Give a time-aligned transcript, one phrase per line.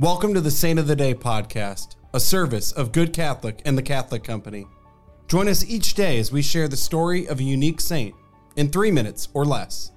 [0.00, 3.82] Welcome to the Saint of the Day podcast, a service of Good Catholic and the
[3.82, 4.66] Catholic Company.
[5.28, 8.12] Join us each day as we share the story of a unique saint
[8.56, 9.92] in three minutes or less.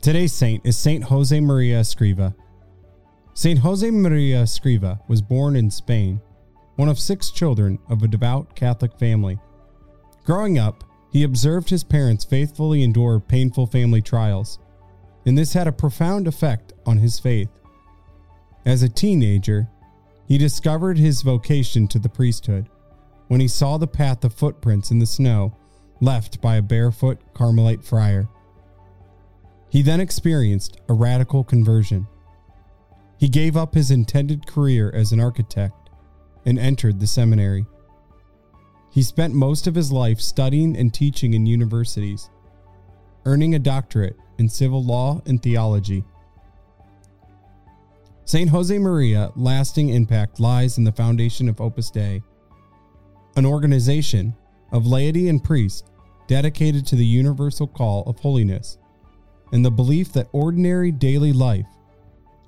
[0.00, 2.34] Today's saint is Saint Josemaria Escriva.
[3.34, 6.22] Saint Josemaria Escriva was born in Spain,
[6.76, 9.38] one of six children of a devout Catholic family.
[10.24, 10.82] Growing up,
[11.12, 14.60] he observed his parents faithfully endure painful family trials,
[15.26, 17.50] and this had a profound effect on his faith.
[18.66, 19.68] As a teenager,
[20.26, 22.68] he discovered his vocation to the priesthood
[23.28, 25.56] when he saw the path of footprints in the snow
[26.00, 28.28] left by a barefoot Carmelite friar.
[29.70, 32.08] He then experienced a radical conversion.
[33.18, 35.90] He gave up his intended career as an architect
[36.44, 37.66] and entered the seminary.
[38.90, 42.30] He spent most of his life studying and teaching in universities,
[43.26, 46.04] earning a doctorate in civil law and theology.
[48.26, 48.50] St.
[48.50, 52.20] Josemaria lasting impact lies in the foundation of Opus Dei,
[53.36, 54.34] an organization
[54.72, 55.84] of laity and priests
[56.26, 58.78] dedicated to the universal call of holiness
[59.52, 61.68] and the belief that ordinary daily life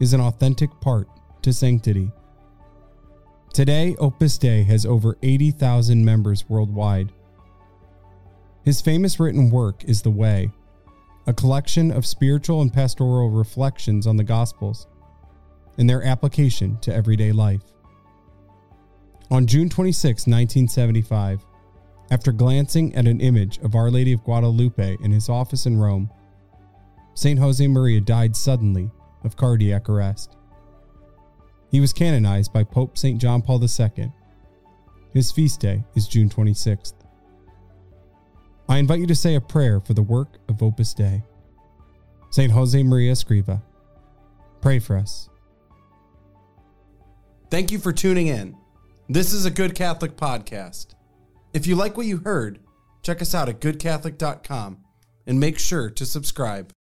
[0.01, 1.07] is an authentic part
[1.43, 2.11] to sanctity.
[3.55, 7.13] Today, Opus Dei has over 80,000 members worldwide.
[8.65, 10.51] His famous written work is The Way,
[11.29, 14.89] a collection of spiritual and pastoral reflections on the Gospels
[15.79, 17.63] and their application to everyday life.
[19.31, 21.45] On June 26, 1975,
[22.11, 26.11] after glancing at an image of Our Lady of Guadalupe in his office in Rome,
[27.15, 27.39] St.
[27.39, 28.91] Josemaria died suddenly
[29.25, 30.37] of cardiac arrest.
[31.71, 33.21] He was canonized by Pope St.
[33.21, 34.13] John Paul II.
[35.13, 36.95] His feast day is June 26th.
[38.69, 41.23] I invite you to say a prayer for the work of Opus Dei.
[42.31, 42.53] St.
[42.53, 43.63] Josemaria Escriva,
[44.61, 45.29] pray for us.
[47.51, 48.57] Thank you for tuning in.
[49.09, 50.89] This is a Good Catholic podcast.
[51.55, 52.61] If you like what you heard,
[53.03, 54.85] check us out at goodcatholic.com
[55.27, 56.71] and make sure to subscribe.